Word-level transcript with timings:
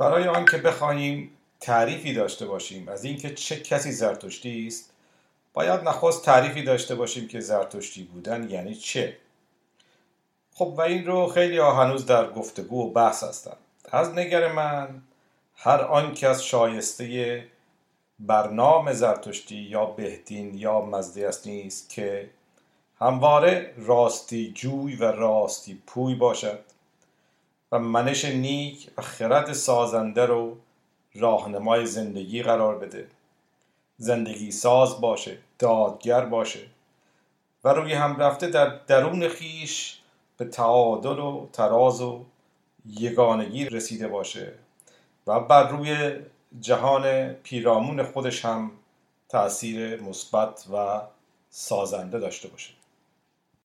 اینکه 0.00 0.56
بخواهیم 0.56 1.30
تعریفی 1.60 2.14
داشته 2.14 2.46
باشیم. 2.46 2.88
از 2.88 3.04
اینکه 3.04 3.34
چه 3.34 3.60
کسی 3.60 3.92
زرتشتی 3.92 4.66
است 4.66 4.90
باید 5.52 5.80
نخست 5.80 6.24
تعریفی 6.24 6.62
داشته 6.62 6.94
باشیم 6.94 7.28
که 7.28 7.40
زرتشتی 7.40 8.02
بودن 8.02 8.50
یعنی 8.50 8.74
چه. 8.74 9.16
خب 10.54 10.74
و 10.76 10.80
این 10.80 11.06
رو 11.06 11.26
خیلی 11.26 11.58
ها 11.58 11.84
هنوز 11.84 12.06
در 12.06 12.32
گفتگو 12.32 12.86
و 12.86 12.90
بحث 12.90 13.24
هستند. 13.24 13.56
از 13.92 14.10
نگر 14.14 14.52
من 14.52 15.02
هر 15.56 15.80
آن 15.80 16.14
کس 16.14 16.40
شایسته 16.40 17.44
برنامه 18.18 18.92
زرتشتی 18.92 19.56
یا 19.56 19.86
بهدین 19.86 20.54
یا 20.54 20.90
است 21.28 21.46
نیست 21.46 21.90
که 21.90 22.30
همواره 23.00 23.74
راستی 23.76 24.52
جوی 24.54 24.96
و 24.96 25.04
راستی 25.04 25.82
پوی 25.86 26.14
باشد. 26.14 26.60
و 27.72 27.78
منش 27.78 28.24
نیک 28.24 28.90
و 28.96 29.02
خرد 29.02 29.52
سازنده 29.52 30.26
رو 30.26 30.56
راهنمای 31.14 31.86
زندگی 31.86 32.42
قرار 32.42 32.78
بده. 32.78 33.06
زندگی 33.96 34.50
ساز 34.50 35.00
باشه 35.00 35.38
دادگر 35.58 36.24
باشه 36.24 36.60
و 37.64 37.68
روی 37.68 37.92
هم 37.92 38.16
رفته 38.16 38.48
در 38.48 38.78
درون 38.86 39.28
خیش 39.28 39.98
به 40.36 40.44
تعادل 40.44 41.18
و 41.18 41.46
تراز 41.52 42.00
و 42.00 42.24
یگانگی 42.86 43.64
رسیده 43.64 44.08
باشه 44.08 44.52
و 45.26 45.40
بر 45.40 45.68
روی 45.68 46.12
جهان 46.60 47.32
پیرامون 47.32 48.02
خودش 48.02 48.44
هم 48.44 48.70
تاثیر 49.28 50.02
مثبت 50.02 50.66
و 50.72 51.00
سازنده 51.50 52.18
داشته 52.18 52.48
باشه. 52.48 52.70